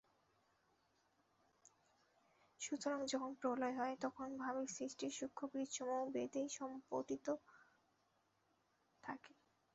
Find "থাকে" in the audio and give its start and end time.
9.03-9.33